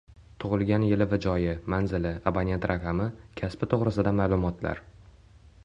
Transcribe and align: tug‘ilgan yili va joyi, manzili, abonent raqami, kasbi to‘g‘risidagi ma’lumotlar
tug‘ilgan 0.43 0.85
yili 0.85 1.05
va 1.11 1.19
joyi, 1.25 1.51
manzili, 1.73 2.13
abonent 2.31 2.65
raqami, 2.73 3.07
kasbi 3.43 3.69
to‘g‘risidagi 3.75 4.17
ma’lumotlar 4.23 4.83